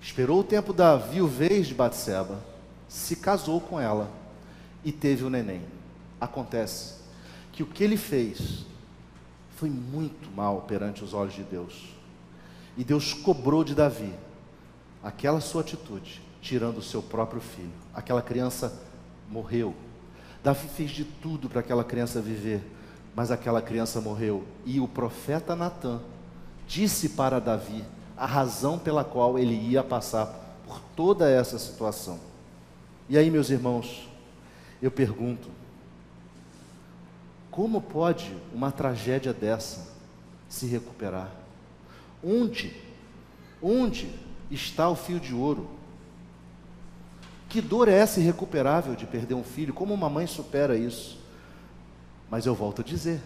[0.00, 2.38] esperou o tempo da viuvez de Batseba,
[2.88, 4.10] se casou com ela
[4.84, 5.62] e teve o neném.
[6.20, 6.94] Acontece
[7.52, 8.64] que o que ele fez
[9.56, 11.88] foi muito mal perante os olhos de Deus.
[12.76, 14.12] E Deus cobrou de Davi
[15.02, 17.72] aquela sua atitude, tirando o seu próprio filho.
[17.94, 18.80] Aquela criança
[19.28, 19.74] morreu.
[20.44, 22.62] Davi fez de tudo para aquela criança viver,
[23.16, 24.44] mas aquela criança morreu.
[24.66, 26.02] E o profeta Natan
[26.68, 27.82] disse para Davi
[28.14, 30.26] a razão pela qual ele ia passar
[30.66, 32.20] por toda essa situação.
[33.08, 34.06] E aí, meus irmãos,
[34.82, 35.48] eu pergunto:
[37.50, 39.88] como pode uma tragédia dessa
[40.46, 41.30] se recuperar?
[42.22, 42.76] Onde?
[43.62, 44.10] Onde
[44.50, 45.70] está o fio de ouro.
[47.48, 49.72] Que dor é essa irrecuperável de perder um filho?
[49.72, 51.24] Como uma mãe supera isso?
[52.30, 53.20] Mas eu volto a dizer: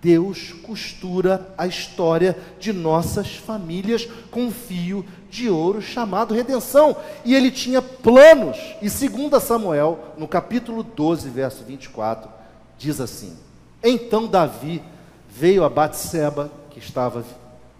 [0.00, 6.96] Deus costura a história de nossas famílias com um fio de ouro chamado redenção.
[7.24, 8.58] E ele tinha planos.
[8.80, 12.30] E segundo Samuel, no capítulo 12, verso 24,
[12.78, 13.36] diz assim:
[13.82, 14.82] Então Davi
[15.28, 17.24] veio a Batseba, que estava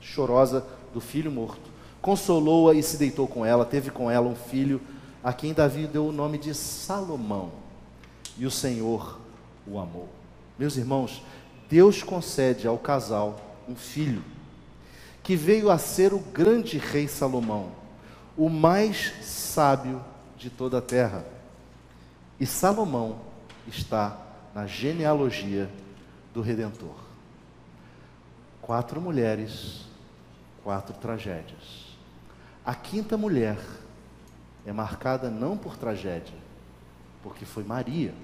[0.00, 4.78] chorosa do filho morto consolou-a e se deitou com ela, teve com ela um filho,
[5.22, 7.50] a quem Davi deu o nome de Salomão,
[8.36, 9.18] e o Senhor
[9.66, 10.10] o amou.
[10.58, 11.22] Meus irmãos,
[11.68, 14.22] Deus concede ao casal um filho,
[15.22, 17.72] que veio a ser o grande rei Salomão,
[18.36, 20.04] o mais sábio
[20.36, 21.24] de toda a terra.
[22.38, 23.20] E Salomão
[23.66, 24.18] está
[24.54, 25.70] na genealogia
[26.32, 26.96] do Redentor.
[28.60, 29.84] Quatro mulheres,
[30.62, 31.96] quatro tragédias.
[32.64, 33.58] A quinta mulher
[34.64, 36.38] é marcada não por tragédia,
[37.22, 38.14] porque foi Maria.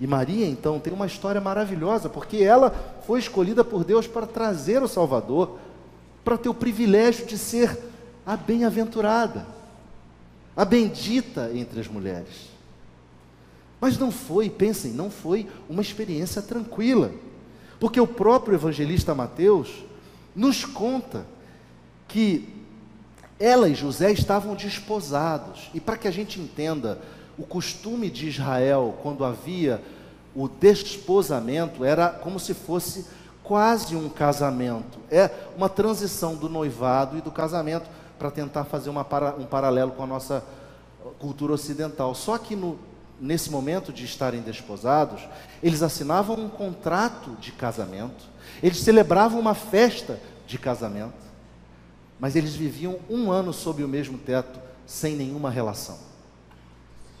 [0.00, 2.70] E Maria, então, tem uma história maravilhosa, porque ela
[3.06, 5.58] foi escolhida por Deus para trazer o Salvador,
[6.24, 7.78] para ter o privilégio de ser
[8.24, 9.46] a bem-aventurada,
[10.56, 12.48] a bendita entre as mulheres.
[13.78, 17.12] Mas não foi, pensem, não foi uma experiência tranquila,
[17.78, 19.84] porque o próprio evangelista Mateus
[20.34, 21.26] nos conta
[22.08, 22.48] que
[23.38, 25.70] ela e José estavam desposados.
[25.72, 27.00] E para que a gente entenda
[27.40, 29.82] o costume de Israel, quando havia
[30.34, 33.06] o desposamento, era como se fosse
[33.42, 34.98] quase um casamento.
[35.10, 39.06] É uma transição do noivado e do casamento, para tentar fazer uma,
[39.38, 40.44] um paralelo com a nossa
[41.18, 42.14] cultura ocidental.
[42.14, 42.78] Só que no,
[43.18, 45.26] nesse momento de estarem desposados,
[45.62, 48.26] eles assinavam um contrato de casamento,
[48.62, 51.14] eles celebravam uma festa de casamento,
[52.18, 56.10] mas eles viviam um ano sob o mesmo teto, sem nenhuma relação.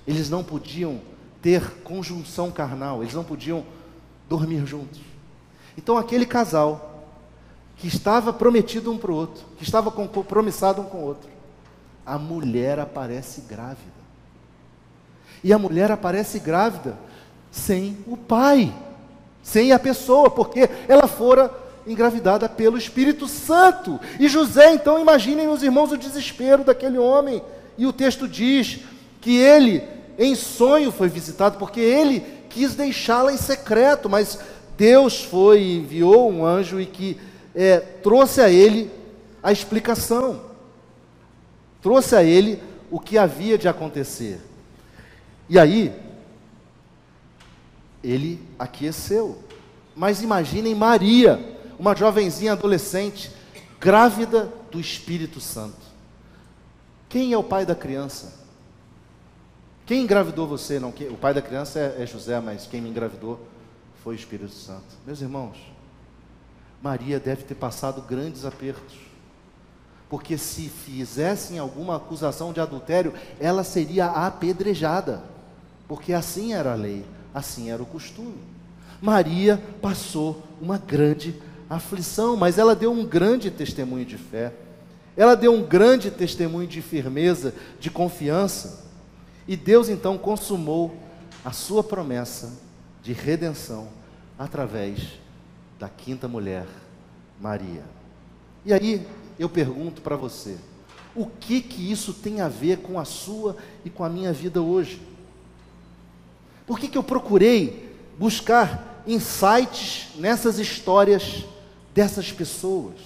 [0.06, 1.00] Eles não podiam
[1.42, 3.64] ter conjunção carnal, eles não podiam
[4.28, 5.00] dormir juntos.
[5.76, 7.04] Então, aquele casal
[7.76, 11.30] que estava prometido um para o outro, que estava compromissado um com o outro,
[12.04, 14.00] a mulher aparece grávida.
[15.42, 16.98] E a mulher aparece grávida
[17.50, 18.74] sem o pai,
[19.42, 21.50] sem a pessoa, porque ela fora
[21.86, 23.98] engravidada pelo Espírito Santo.
[24.18, 27.42] E José, então, imaginem, meus irmãos, o desespero daquele homem.
[27.78, 28.80] E o texto diz
[29.20, 29.82] que ele,
[30.18, 34.38] em sonho, foi visitado, porque ele quis deixá-la em secreto, mas
[34.76, 37.18] Deus foi e enviou um anjo e que
[37.54, 38.90] é, trouxe a ele
[39.42, 40.40] a explicação,
[41.82, 44.40] trouxe a ele o que havia de acontecer.
[45.48, 45.92] E aí,
[48.02, 49.38] ele aqueceu.
[49.94, 53.30] Mas imaginem Maria, uma jovenzinha adolescente,
[53.78, 55.90] grávida do Espírito Santo.
[57.08, 58.39] Quem é o pai da criança?
[59.90, 60.78] Quem engravidou você?
[60.78, 63.44] Não, o pai da criança é, é José, mas quem me engravidou
[64.04, 64.84] foi o Espírito Santo.
[65.04, 65.56] Meus irmãos,
[66.80, 68.94] Maria deve ter passado grandes apertos.
[70.08, 75.24] Porque se fizessem alguma acusação de adultério, ela seria apedrejada.
[75.88, 78.38] Porque assim era a lei, assim era o costume.
[79.02, 81.34] Maria passou uma grande
[81.68, 84.52] aflição, mas ela deu um grande testemunho de fé.
[85.16, 88.88] Ela deu um grande testemunho de firmeza, de confiança.
[89.46, 90.96] E Deus então consumou
[91.44, 92.52] a sua promessa
[93.02, 93.88] de redenção
[94.38, 95.18] através
[95.78, 96.66] da quinta mulher,
[97.40, 97.84] Maria.
[98.64, 99.06] E aí
[99.38, 100.58] eu pergunto para você,
[101.14, 104.60] o que que isso tem a ver com a sua e com a minha vida
[104.60, 105.00] hoje?
[106.66, 111.44] Por que que eu procurei buscar insights nessas histórias
[111.94, 112.96] dessas pessoas.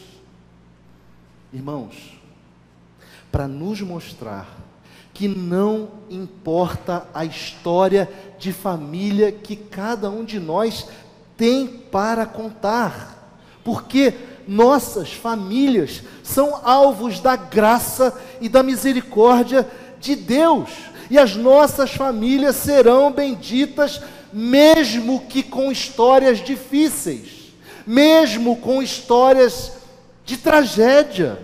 [1.52, 2.20] Irmãos,
[3.30, 4.48] para nos mostrar
[5.14, 10.86] que não importa a história de família que cada um de nós
[11.36, 14.12] tem para contar, porque
[14.46, 19.66] nossas famílias são alvos da graça e da misericórdia
[19.98, 20.68] de Deus,
[21.08, 27.44] e as nossas famílias serão benditas, mesmo que com histórias difíceis
[27.86, 29.72] mesmo com histórias
[30.24, 31.38] de tragédia.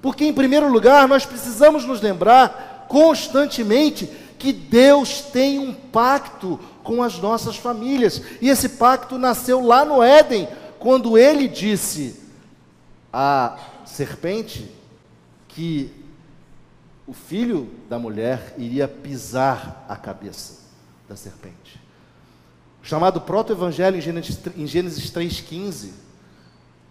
[0.00, 4.06] Porque, em primeiro lugar, nós precisamos nos lembrar constantemente
[4.38, 8.20] que Deus tem um pacto com as nossas famílias.
[8.42, 10.46] E esse pacto nasceu lá no Éden,
[10.78, 12.20] quando ele disse
[13.10, 14.70] à serpente
[15.48, 15.90] que
[17.06, 20.60] o filho da mulher iria pisar a cabeça
[21.08, 21.82] da serpente
[22.82, 25.90] chamado proto-evangelho em Gênesis 3,15,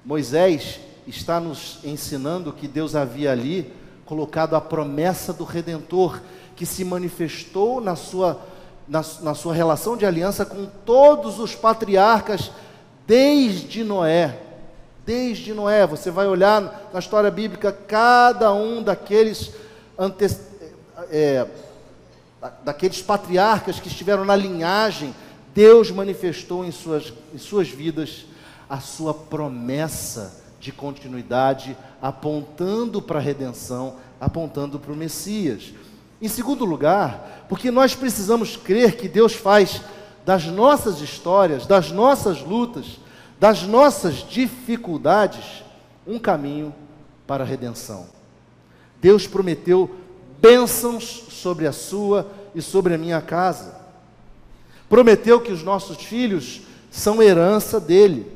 [0.05, 3.71] Moisés está nos ensinando que Deus havia ali
[4.11, 6.19] colocado a promessa do Redentor,
[6.53, 8.41] que se manifestou na sua,
[8.85, 12.51] na, na sua relação de aliança com todos os patriarcas,
[13.07, 14.37] desde Noé.
[15.05, 19.51] Desde Noé, você vai olhar na história bíblica, cada um daqueles,
[19.97, 20.25] ante,
[21.09, 21.47] é,
[22.65, 25.15] daqueles patriarcas que estiveram na linhagem
[25.55, 28.25] Deus manifestou em suas, em suas vidas
[28.69, 35.73] a sua promessa de continuidade, apontando para a redenção, apontando para o Messias.
[36.21, 39.81] Em segundo lugar, porque nós precisamos crer que Deus faz
[40.25, 42.99] das nossas histórias, das nossas lutas,
[43.39, 45.63] das nossas dificuldades,
[46.05, 46.73] um caminho
[47.25, 48.07] para a redenção.
[49.01, 49.89] Deus prometeu
[50.39, 53.81] bênçãos sobre a sua e sobre a minha casa
[54.91, 58.29] prometeu que os nossos filhos são herança dele.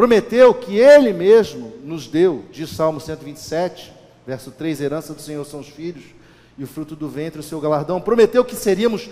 [0.00, 3.92] Prometeu que ele mesmo nos deu, diz Salmo 127,
[4.26, 6.04] verso 3: herança do Senhor são os filhos,
[6.56, 8.00] e o fruto do ventre o seu galardão.
[8.00, 9.10] Prometeu que seríamos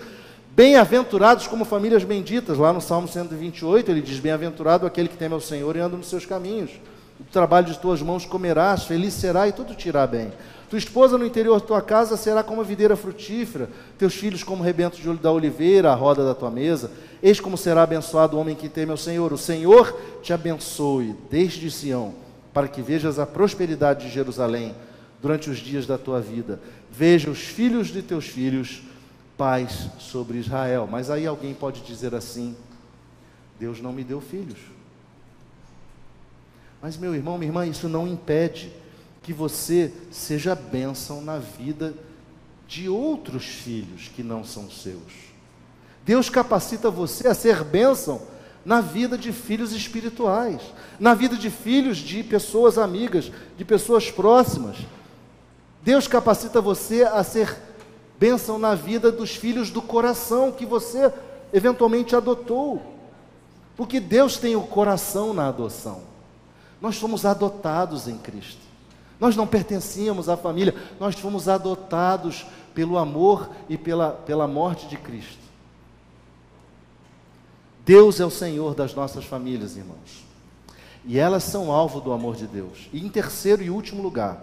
[0.55, 2.57] bem-aventurados como famílias benditas.
[2.57, 6.09] Lá no Salmo 128, ele diz: Bem-aventurado aquele que teme ao Senhor e anda nos
[6.09, 6.71] seus caminhos.
[7.19, 10.31] O trabalho de tuas mãos comerás, feliz será e tudo te irá bem.
[10.69, 14.63] Tua esposa no interior da tua casa será como a videira frutífera, teus filhos como
[14.63, 16.91] rebentos da oliveira, a roda da tua mesa.
[17.21, 19.33] Eis como será abençoado o homem que teme ao Senhor.
[19.33, 22.13] O Senhor te abençoe desde Sião,
[22.53, 24.75] para que vejas a prosperidade de Jerusalém
[25.21, 26.61] durante os dias da tua vida.
[26.91, 28.83] Veja os filhos de teus filhos
[29.37, 30.87] paz sobre Israel.
[30.89, 32.55] Mas aí alguém pode dizer assim:
[33.59, 34.59] Deus não me deu filhos.
[36.81, 38.71] Mas, meu irmão, minha irmã, isso não impede
[39.21, 41.93] que você seja bênção na vida
[42.67, 45.29] de outros filhos que não são seus.
[46.05, 48.21] Deus capacita você a ser bênção
[48.63, 50.61] na vida de filhos espirituais,
[50.99, 54.77] na vida de filhos de pessoas amigas, de pessoas próximas.
[55.81, 57.57] Deus capacita você a ser
[58.19, 61.11] bênção na vida dos filhos do coração que você
[61.53, 62.81] eventualmente adotou.
[63.75, 66.08] Porque Deus tem o coração na adoção.
[66.81, 68.61] Nós fomos adotados em Cristo.
[69.19, 74.97] Nós não pertencíamos à família, nós fomos adotados pelo amor e pela, pela morte de
[74.97, 75.39] Cristo.
[77.85, 80.23] Deus é o Senhor das nossas famílias, irmãos.
[81.03, 82.87] E elas são alvo do amor de Deus.
[82.93, 84.41] E em terceiro e último lugar,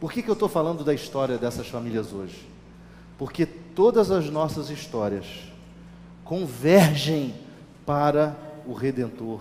[0.00, 2.48] por que, que eu estou falando da história dessas famílias hoje?
[3.16, 5.26] Porque todas as nossas histórias
[6.24, 7.34] convergem
[7.84, 8.36] para
[8.66, 9.40] o Redentor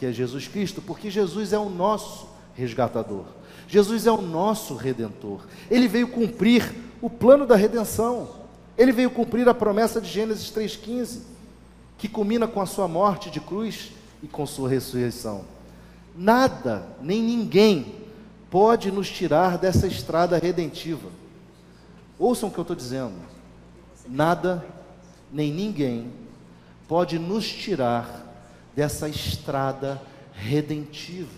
[0.00, 3.26] que é Jesus Cristo, porque Jesus é o nosso resgatador.
[3.68, 5.42] Jesus é o nosso redentor.
[5.70, 8.30] Ele veio cumprir o plano da redenção.
[8.78, 11.18] Ele veio cumprir a promessa de Gênesis 3,15,
[11.98, 13.92] que culmina com a sua morte de cruz
[14.22, 15.44] e com sua ressurreição.
[16.16, 17.94] Nada, nem ninguém,
[18.50, 21.10] pode nos tirar dessa estrada redentiva.
[22.18, 23.16] Ouçam o que eu estou dizendo.
[24.08, 24.64] Nada,
[25.30, 26.10] nem ninguém,
[26.88, 28.29] pode nos tirar
[28.80, 30.00] dessa estrada
[30.32, 31.28] redentiva.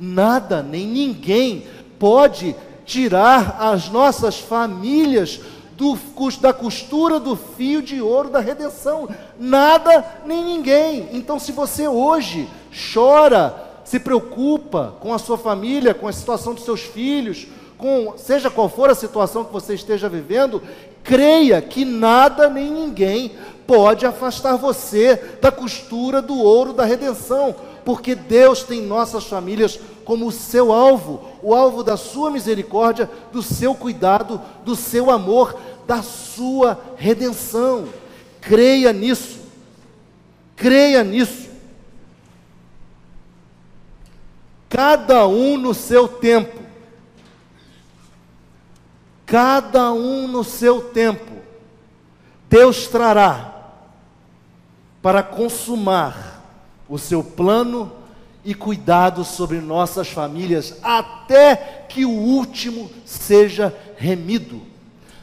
[0.00, 1.64] Nada nem ninguém
[1.96, 5.40] pode tirar as nossas famílias
[5.76, 5.96] do,
[6.40, 9.08] da costura do fio de ouro da redenção.
[9.38, 11.08] Nada nem ninguém.
[11.12, 12.48] Então, se você hoje
[12.92, 17.46] chora, se preocupa com a sua família, com a situação dos seus filhos,
[17.76, 20.60] com seja qual for a situação que você esteja vivendo,
[21.08, 23.32] creia que nada nem ninguém
[23.66, 30.26] pode afastar você da costura do ouro da redenção, porque Deus tem nossas famílias como
[30.26, 36.02] o seu alvo, o alvo da sua misericórdia, do seu cuidado, do seu amor, da
[36.02, 37.88] sua redenção.
[38.42, 39.38] Creia nisso.
[40.56, 41.48] Creia nisso.
[44.68, 46.67] Cada um no seu tempo.
[49.28, 51.34] Cada um no seu tempo.
[52.48, 53.74] Deus trará
[55.02, 56.42] para consumar
[56.88, 57.92] o seu plano
[58.42, 64.62] e cuidado sobre nossas famílias até que o último seja remido.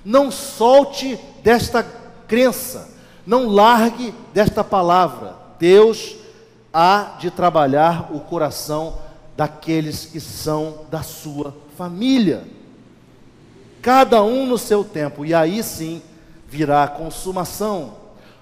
[0.06, 1.84] Não solte desta
[2.28, 2.88] crença,
[3.26, 5.36] não largue desta palavra.
[5.58, 6.16] Deus
[6.72, 9.00] há de trabalhar o coração
[9.36, 12.55] daqueles que são da sua família.
[13.86, 16.02] Cada um no seu tempo, e aí sim
[16.48, 17.96] virá a consumação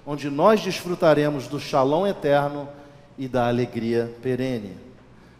[0.06, 2.66] onde nós desfrutaremos do shalom eterno
[3.18, 4.74] e da alegria perene.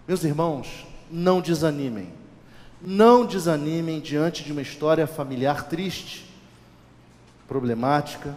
[0.07, 2.13] Meus irmãos, não desanimem.
[2.83, 6.31] Não desanimem diante de uma história familiar triste,
[7.49, 8.37] problemática,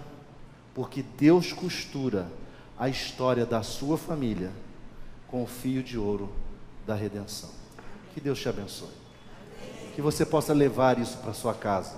[0.73, 2.31] porque Deus costura
[2.79, 4.51] a história da sua família
[5.27, 6.31] com o fio de ouro
[6.85, 7.49] da redenção.
[8.13, 9.06] Que Deus te abençoe.
[9.97, 11.95] Que você possa levar isso para sua casa.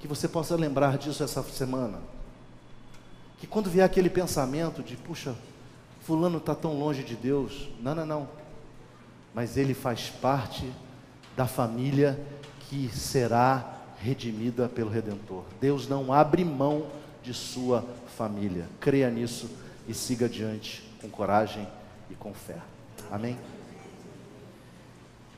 [0.00, 1.98] Que você possa lembrar disso essa semana
[3.38, 5.34] que quando vier aquele pensamento de, puxa,
[6.00, 8.28] fulano está tão longe de Deus, não, não, não.
[9.34, 10.72] Mas ele faz parte
[11.36, 12.18] da família
[12.70, 15.44] que será redimida pelo Redentor.
[15.60, 16.86] Deus não abre mão
[17.22, 17.84] de sua
[18.16, 18.64] família.
[18.80, 19.46] Creia nisso
[19.86, 21.68] e siga adiante com coragem
[22.10, 22.56] e com fé.
[23.10, 23.36] Amém?